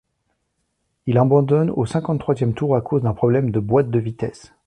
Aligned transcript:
Il 1.05 1.19
abandonne 1.19 1.69
au 1.69 1.85
cinquante-troisième 1.85 2.55
tour 2.55 2.75
à 2.75 2.81
cause 2.81 3.03
d'un 3.03 3.13
problème 3.13 3.51
de 3.51 3.59
boîte 3.59 3.91
de 3.91 3.99
vitesses. 3.99 4.51